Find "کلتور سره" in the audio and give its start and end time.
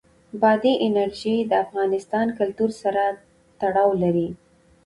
2.39-3.03